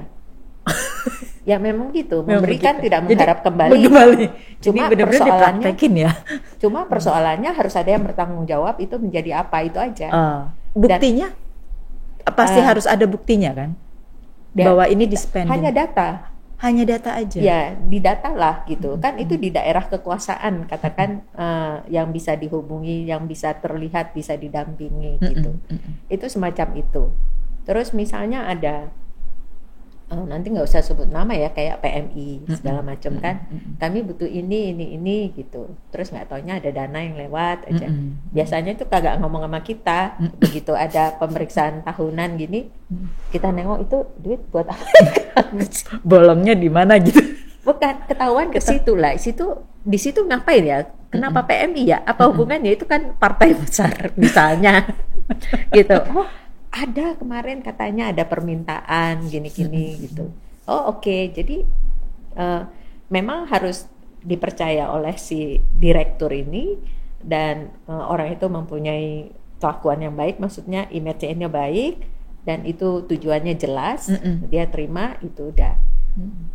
ya 1.49 1.57
memang 1.57 1.89
gitu. 1.89 2.21
Memang 2.21 2.41
Memberikan 2.41 2.77
begitu. 2.77 2.85
tidak 2.85 2.99
Jadi, 3.01 3.09
mengharap 3.11 3.39
kembali. 3.41 3.71
Kembali. 3.81 4.25
Cuma 4.57 4.61
Cuma 4.61 4.81
benar-benar 4.87 5.21
persoalannya- 5.21 5.61
dipraktekin 5.61 5.93
ya. 5.95 6.11
Cuma 6.57 6.79
persoalannya 6.85 7.51
harus 7.51 7.73
ada 7.73 7.89
yang 7.89 8.03
bertanggung 8.03 8.45
jawab 8.45 8.75
itu 8.77 8.95
menjadi 8.97 9.41
apa 9.41 9.57
itu 9.61 9.77
aja. 9.77 10.07
Ah, 10.09 10.41
buktinya 10.71 11.29
pasti 12.27 12.59
Ah. 12.59 12.65
harus 12.67 12.85
ada 12.85 13.05
buktinya 13.05 13.53
kan? 13.53 13.69
Dan 14.51 14.65
Bahwa 14.71 14.85
ini 14.85 15.05
di 15.05 15.13
spending. 15.13 15.51
hanya 15.51 15.69
data. 15.69 16.33
Hanya 16.55 16.87
data 16.87 17.11
aja. 17.13 17.37
Ya, 17.37 17.59
di 17.75 17.99
data 17.99 18.31
lah 18.31 18.63
gitu. 18.65 18.95
Kan 18.97 19.19
itu 19.19 19.35
di 19.35 19.51
daerah 19.51 19.85
kekuasaan 19.85 20.65
katakan 20.65 21.21
eh, 21.31 21.75
yang 21.91 22.09
bisa 22.09 22.33
dihubungi, 22.33 23.05
yang 23.05 23.27
bisa 23.27 23.53
terlihat, 23.53 24.15
bisa 24.15 24.33
didampingi 24.33 25.19
gitu. 25.19 25.51
mm-mm. 25.61 26.07
Itu 26.07 26.25
semacam 26.25 26.73
itu. 26.73 27.11
Terus 27.65 27.91
misalnya 27.97 28.45
ada 28.45 28.93
eh, 30.13 30.25
nanti 30.29 30.53
nggak 30.53 30.69
usah 30.69 30.85
sebut 30.85 31.09
nama 31.09 31.33
ya 31.33 31.49
kayak 31.49 31.81
PMI 31.81 32.45
segala 32.55 32.85
macam 32.85 33.17
kan. 33.17 33.49
Kami 33.81 34.05
butuh 34.05 34.29
ini 34.29 34.71
ini 34.71 34.95
ini 34.95 35.33
gitu. 35.33 35.73
Terus 35.89 36.13
nggak 36.13 36.29
taunya 36.29 36.61
ada 36.61 36.69
dana 36.69 36.99
yang 37.01 37.17
lewat 37.17 37.67
aja. 37.67 37.89
Biasanya 38.31 38.77
itu 38.77 38.85
kagak 38.85 39.17
ngomong 39.19 39.49
sama 39.49 39.59
kita. 39.65 40.15
Begitu 40.37 40.71
ada 40.77 41.17
pemeriksaan 41.17 41.81
tahunan 41.81 42.37
gini 42.37 42.69
kita 43.33 43.49
nengok 43.49 43.79
itu 43.89 43.97
duit 44.21 44.41
buat 44.53 44.69
apa? 44.69 44.85
Bolongnya 46.05 46.53
di 46.53 46.69
mana 46.69 47.01
gitu? 47.01 47.35
bukan 47.65 48.05
ketahuan 48.05 48.53
ke 48.53 48.61
situ 48.61 48.93
lah. 48.93 49.17
Situ 49.17 49.65
di 49.81 49.97
situ 49.97 50.21
ngapain 50.21 50.61
ya? 50.61 50.85
Kenapa 51.09 51.43
PMI 51.49 51.83
ya? 51.89 51.97
Apa 52.05 52.29
hubungannya? 52.29 52.77
Itu 52.77 52.85
kan 52.85 53.17
partai 53.17 53.55
besar 53.59 54.13
misalnya. 54.15 54.85
Gitu. 55.73 55.97
Oh 56.15 56.29
ada 56.75 57.15
kemarin 57.15 57.63
katanya 57.63 58.11
ada 58.11 58.27
permintaan 58.27 59.31
gini-gini 59.31 59.95
gitu. 60.03 60.27
Oh 60.67 60.91
oke. 60.91 61.31
Jadi 61.31 61.63
eh, 62.35 62.61
memang 63.07 63.47
harus 63.47 63.87
dipercaya 64.19 64.91
oleh 64.91 65.15
si 65.15 65.63
direktur 65.79 66.35
ini 66.35 66.75
dan 67.23 67.71
eh, 67.87 68.05
orang 68.11 68.35
itu 68.35 68.51
mempunyai 68.51 69.31
kelakuan 69.63 70.03
yang 70.03 70.15
baik. 70.19 70.43
Maksudnya 70.43 70.91
image-nya 70.91 71.47
baik 71.47 72.03
dan 72.43 72.67
itu 72.67 73.07
tujuannya 73.07 73.55
jelas 73.55 74.11
Mm-mm. 74.11 74.51
dia 74.51 74.67
terima 74.67 75.15
itu 75.23 75.55
udah. 75.55 75.79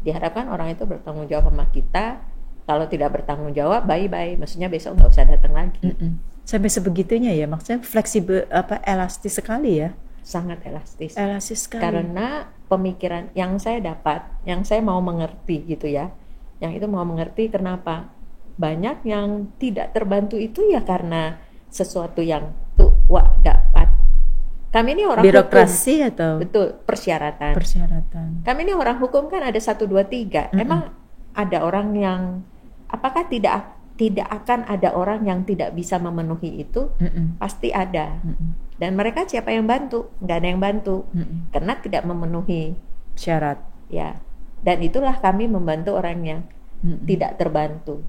Diharapkan 0.04 0.48
orang 0.48 0.72
itu 0.72 0.84
bertanggung 0.84 1.28
jawab 1.32 1.48
sama 1.52 1.64
kita. 1.72 2.20
Kalau 2.68 2.86
tidak 2.86 3.18
bertanggung 3.18 3.56
jawab 3.56 3.88
bye 3.88 4.06
bye 4.06 4.36
maksudnya 4.36 4.68
besok 4.68 5.00
nggak 5.00 5.10
usah 5.10 5.24
datang 5.24 5.56
lagi. 5.56 5.80
Mm-mm. 5.80 6.20
Sampai 6.44 6.66
sebegitunya 6.66 7.30
ya, 7.30 7.46
maksudnya 7.46 7.78
fleksibel 7.78 8.42
apa 8.50 8.82
elastis 8.82 9.38
sekali 9.38 9.80
ya? 9.80 9.94
Sangat 10.22 10.62
elastis 10.66 11.16
Elastis 11.16 11.66
sekali. 11.66 11.82
karena 11.82 12.48
pemikiran 12.70 13.32
yang 13.34 13.58
saya 13.58 13.82
dapat 13.82 14.22
yang 14.46 14.62
saya 14.62 14.84
mau 14.84 15.00
mengerti 15.02 15.66
gitu 15.66 15.90
ya 15.90 16.12
yang 16.60 16.76
itu 16.76 16.86
mau 16.86 17.02
mengerti 17.02 17.48
kenapa 17.48 18.12
banyak 18.60 19.02
yang 19.08 19.48
tidak 19.56 19.96
terbantu 19.96 20.36
itu 20.36 20.68
ya 20.68 20.84
karena 20.84 21.40
sesuatu 21.72 22.20
yang 22.20 22.52
tuh 22.76 22.92
wah 23.08 23.26
dapat 23.40 23.88
kami 24.70 24.94
ini 24.94 25.02
orang 25.08 25.24
birokrasi 25.24 26.04
hukum. 26.04 26.10
atau 26.14 26.32
betul 26.38 26.66
persyaratan 26.84 27.52
persyaratan. 27.56 28.28
kami 28.44 28.60
ini 28.68 28.72
orang 28.76 29.00
hukum 29.00 29.26
kan 29.32 29.42
ada 29.42 29.58
satu 29.58 29.88
dua 29.88 30.04
tiga 30.06 30.52
emang 30.54 30.92
ada 31.34 31.58
orang 31.64 31.96
yang 31.96 32.22
apakah 32.90 33.26
tidak 33.26 33.79
tidak 33.96 34.28
akan 34.28 34.64
ada 34.66 34.92
orang 34.96 35.26
yang 35.26 35.42
tidak 35.44 35.72
bisa 35.72 35.98
memenuhi 35.98 36.62
itu 36.64 36.88
Mm-mm. 36.98 37.36
pasti 37.38 37.70
ada 37.70 38.18
Mm-mm. 38.22 38.78
dan 38.80 38.96
mereka 38.96 39.26
siapa 39.28 39.52
yang 39.52 39.68
bantu 39.68 40.08
nggak 40.20 40.36
ada 40.40 40.48
yang 40.48 40.60
bantu 40.60 41.04
Mm-mm. 41.12 41.52
karena 41.52 41.72
tidak 41.78 42.02
memenuhi 42.06 42.74
Syarat. 43.18 43.60
ya 43.92 44.16
dan 44.64 44.80
itulah 44.80 45.16
kami 45.20 45.48
membantu 45.48 45.96
orang 45.96 46.18
yang 46.24 46.40
Mm-mm. 46.80 47.04
tidak 47.08 47.36
terbantu 47.36 48.00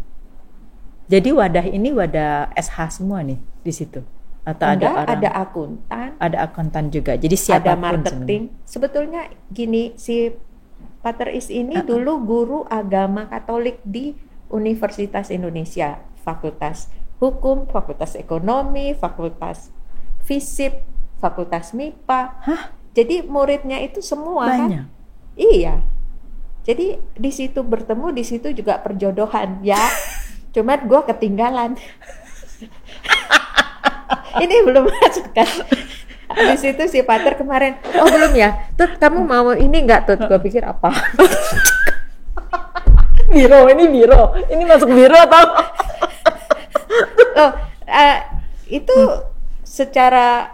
Jadi 1.11 1.27
wadah 1.35 1.67
ini 1.67 1.91
wadah 1.91 2.55
SH 2.55 3.03
semua 3.03 3.19
nih 3.19 3.35
di 3.67 3.73
situ 3.75 3.99
atau 4.41 4.63
ada 4.63 4.73
Enggak, 4.79 4.93
orang 4.95 5.17
ada 5.19 5.29
akuntan 5.43 6.09
ada 6.17 6.37
akuntan 6.47 6.85
juga. 6.87 7.13
Jadi 7.19 7.35
siapa 7.35 7.61
ada 7.61 7.73
marketing 7.75 8.47
sebetulnya 8.63 9.27
gini 9.51 9.91
si 9.99 10.31
Pater 11.03 11.33
Is 11.35 11.51
ini 11.51 11.77
Uh-uh. 11.81 11.85
dulu 11.85 12.13
guru 12.23 12.59
agama 12.65 13.27
Katolik 13.27 13.83
di 13.83 14.15
Universitas 14.51 15.31
Indonesia 15.31 16.03
Fakultas 16.21 16.91
Hukum 17.17 17.65
Fakultas 17.71 18.13
Ekonomi 18.13 18.93
Fakultas 18.93 19.73
Fisip 20.21 20.85
Fakultas 21.17 21.73
MIPA 21.73 22.21
Hah? 22.45 22.61
jadi 22.91 23.23
muridnya 23.23 23.79
itu 23.79 24.03
semua 24.03 24.51
kan 24.51 24.67
banyak. 24.67 24.85
Iya. 25.39 25.79
Jadi 26.61 27.01
di 27.17 27.31
situ 27.33 27.65
bertemu, 27.65 28.13
di 28.13 28.21
situ 28.21 28.53
juga 28.53 28.77
perjodohan 28.83 29.63
ya. 29.65 29.79
Cuman 30.53 30.85
gue 30.85 31.01
ketinggalan. 31.09 31.73
Ini 34.43 34.55
belum 34.63 34.87
masuk 34.87 35.27
kan. 35.35 35.49
Di 36.31 36.55
situ 36.55 36.87
si 36.87 37.03
Pater 37.03 37.35
kemarin, 37.35 37.75
oh 37.99 38.07
belum 38.07 38.31
ya. 38.31 38.71
Tuh 38.79 38.95
kamu 38.95 39.27
mau 39.27 39.51
ini 39.51 39.83
nggak 39.83 40.07
tuh? 40.07 40.15
Gue 40.15 40.39
pikir 40.39 40.63
apa? 40.63 40.87
Biro 43.31 43.59
ini 43.71 43.83
biro. 43.87 44.35
Ini 44.51 44.63
masuk 44.67 44.91
biro 44.91 45.17
atau 45.17 45.43
Oh, 47.31 47.51
eh, 47.87 48.17
itu 48.67 48.97
secara 49.63 50.51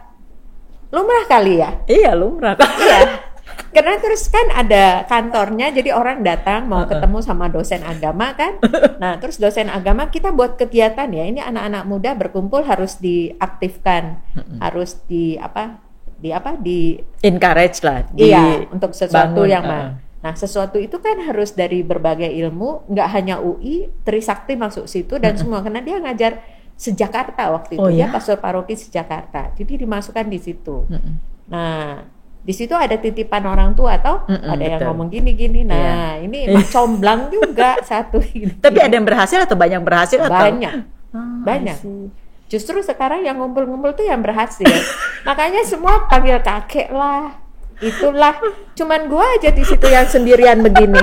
lumrah 0.93 1.25
kali 1.25 1.57
ya. 1.57 1.81
Iya 1.89 2.13
lumrah. 2.13 2.53
Iya. 2.57 3.25
Karena 3.73 3.97
terus 4.01 4.29
kan 4.29 4.47
ada 4.53 5.05
kantornya, 5.05 5.69
jadi 5.69 5.93
orang 5.93 6.25
datang 6.25 6.65
mau 6.65 6.85
ketemu 6.89 7.21
sama 7.21 7.45
dosen 7.49 7.81
agama 7.85 8.33
kan. 8.33 8.57
Nah, 8.97 9.21
terus 9.21 9.37
dosen 9.37 9.69
agama 9.69 10.09
kita 10.09 10.33
buat 10.33 10.57
kegiatan 10.57 11.09
ya. 11.09 11.23
Ini 11.29 11.41
anak-anak 11.45 11.83
muda 11.85 12.13
berkumpul 12.17 12.65
harus 12.65 12.97
diaktifkan, 12.97 14.21
harus 14.61 14.97
di 15.05 15.37
apa? 15.37 15.77
Di 16.17 16.29
apa? 16.33 16.57
Di 16.57 16.97
Encourage 17.21 17.85
lah. 17.85 18.05
di 18.09 18.33
iya 18.33 18.65
untuk 18.73 18.97
sesuatu 18.97 19.45
bangun, 19.45 19.53
yang 19.53 19.65
uh. 19.65 19.69
mah. 19.69 19.85
Nah, 20.17 20.33
sesuatu 20.33 20.77
itu 20.77 20.97
kan 20.97 21.21
harus 21.21 21.53
dari 21.53 21.81
berbagai 21.81 22.27
ilmu, 22.27 22.89
nggak 22.89 23.09
hanya 23.11 23.35
UI, 23.37 23.87
Trisakti 24.01 24.53
masuk 24.53 24.85
situ 24.85 25.15
dan 25.17 25.37
semua 25.37 25.61
karena 25.61 25.79
dia 25.79 25.97
ngajar 25.97 26.41
sejakarta 26.73 27.49
waktu 27.49 27.77
itu 27.77 27.81
Oh, 27.81 27.89
dia 27.89 28.05
ya? 28.05 28.07
pastor 28.09 28.37
paroki 28.37 28.73
sejakarta. 28.73 29.53
Jadi 29.53 29.81
dimasukkan 29.81 30.25
di 30.25 30.37
situ. 30.37 30.85
Mm-mm. 30.85 31.13
Nah, 31.49 32.01
di 32.39 32.53
situ 32.53 32.73
ada 32.73 32.93
titipan 32.95 33.43
orang 33.43 33.73
tua 33.73 33.97
atau 33.97 34.25
Mm-mm, 34.25 34.45
ada 34.47 34.63
yang 34.63 34.79
betul. 34.79 34.87
ngomong 34.89 35.07
gini-gini. 35.09 35.61
Nah, 35.63 36.17
ini 36.17 36.45
emang 36.45 36.65
comblang 36.67 37.21
juga 37.29 37.77
satu 37.89 38.17
ini. 38.23 38.57
Tapi 38.57 38.77
ada 38.77 38.93
yang 38.93 39.05
berhasil 39.05 39.37
atau 39.37 39.53
banyak 39.53 39.81
berhasil 39.81 40.17
atau? 40.17 40.33
banyak. 40.33 40.73
Ah, 41.11 41.41
Banyak. 41.41 41.77
I 41.77 41.81
see. 41.81 42.05
Justru 42.47 42.79
sekarang 42.79 43.21
yang 43.21 43.37
ngumpul-ngumpul 43.37 43.91
tuh 43.93 44.05
yang 44.05 44.21
berhasil. 44.21 44.63
Makanya 45.27 45.61
semua 45.61 46.07
panggil 46.07 46.39
kakek 46.39 46.89
lah. 46.89 47.35
Itulah. 47.81 48.37
Cuman 48.73 49.09
gua 49.09 49.25
aja 49.37 49.53
di 49.53 49.63
situ 49.65 49.85
yang 49.89 50.05
sendirian 50.09 50.61
begini. 50.61 51.01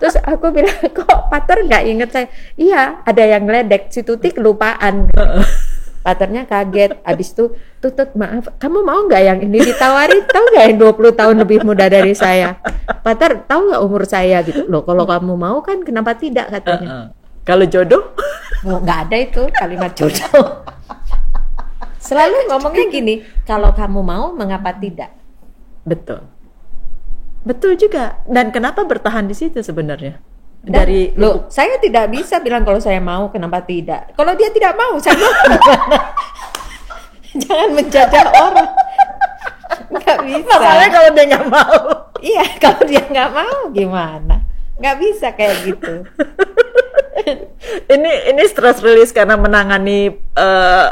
Terus 0.00 0.16
aku 0.20 0.52
bilang, 0.52 0.74
kok 0.92 1.28
Pater 1.32 1.64
nggak 1.64 1.84
inget 1.84 2.10
saya? 2.12 2.26
Iya, 2.56 3.04
ada 3.04 3.22
yang 3.24 3.44
ngeledek. 3.48 3.88
Si 3.92 4.04
Tuti 4.04 4.32
kelupaan. 4.32 5.08
Paternya 6.04 6.44
kaget. 6.44 7.00
Abis 7.00 7.32
itu, 7.32 7.56
tutut 7.80 8.12
maaf, 8.12 8.52
kamu 8.60 8.84
mau 8.84 9.00
nggak 9.08 9.22
yang 9.24 9.38
ini 9.40 9.64
ditawari? 9.64 10.20
Tahu 10.28 10.44
nggak 10.52 10.64
yang 10.68 10.76
20 10.76 11.20
tahun 11.20 11.36
lebih 11.40 11.64
muda 11.64 11.88
dari 11.88 12.12
saya? 12.12 12.60
Pater, 13.00 13.48
tahu 13.48 13.72
nggak 13.72 13.80
umur 13.80 14.04
saya 14.04 14.44
gitu? 14.44 14.68
Loh, 14.68 14.84
kalau 14.84 15.08
kamu 15.08 15.32
mau 15.32 15.64
kan 15.64 15.80
kenapa 15.80 16.12
tidak 16.12 16.52
katanya? 16.52 17.16
Kalau 17.48 17.64
jodoh? 17.64 18.12
Oh, 18.68 18.84
nggak 18.84 18.98
ada 19.08 19.16
itu 19.16 19.48
kalimat 19.56 19.96
jodoh. 19.96 20.68
Selalu 21.96 22.52
ngomongnya 22.52 22.84
gini, 22.92 23.24
kalau 23.48 23.72
kamu 23.72 24.04
mau, 24.04 24.36
mengapa 24.36 24.76
tidak? 24.76 25.08
Betul. 25.84 26.24
Betul 27.44 27.76
juga. 27.76 28.20
Dan 28.24 28.50
kenapa 28.50 28.82
bertahan 28.88 29.28
di 29.28 29.36
situ 29.36 29.60
sebenarnya? 29.60 30.16
Dan, 30.64 30.72
Dari 30.80 31.12
loh, 31.20 31.44
saya 31.52 31.76
tidak 31.76 32.08
bisa 32.08 32.40
bilang 32.40 32.64
kalau 32.64 32.80
saya 32.80 32.96
mau, 32.96 33.28
kenapa 33.28 33.60
tidak? 33.60 34.16
Kalau 34.16 34.32
dia 34.32 34.48
tidak 34.48 34.72
mau, 34.80 34.96
saya 34.96 35.12
mau? 35.20 35.32
Jangan 37.44 37.68
menjajah 37.76 38.26
orang. 38.32 38.70
Nggak 39.92 40.18
bisa. 40.24 40.54
Masalahnya 40.56 40.88
kalau 40.88 41.08
dia 41.12 41.24
nggak 41.28 41.46
mau. 41.52 41.78
Iya, 42.24 42.44
kalau 42.56 42.82
dia 42.88 43.02
nggak 43.04 43.30
mau, 43.36 43.58
gimana? 43.76 44.36
Nggak 44.80 44.96
bisa 45.04 45.26
kayak 45.36 45.56
gitu. 45.68 45.94
ini 47.94 48.12
ini 48.32 48.42
stress 48.48 48.80
release 48.80 49.12
karena 49.12 49.36
menangani 49.36 50.16
eh, 50.16 50.88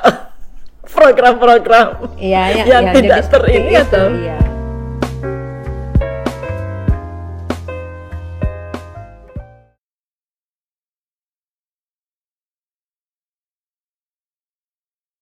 program-program 0.97 2.13
Iya, 2.21 2.43
yang, 2.61 2.67
yang 2.69 2.85
yang 2.85 2.85
tidak 2.93 3.21
terini 3.33 3.73
atau 3.81 4.05
Iya. 4.13 4.42